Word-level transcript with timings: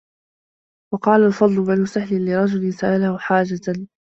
وَقَالَ 0.93 1.23
الْفَضْلُ 1.25 1.63
بْنُ 1.67 1.85
سَهْلٍ 1.85 2.25
لِرَجُلٍ 2.25 2.73
سَأَلَهُ 2.73 3.17
حَاجَةً 3.17 3.87